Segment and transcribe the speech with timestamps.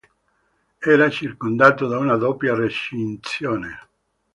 [0.81, 3.77] Era circondato da una doppia recinzione.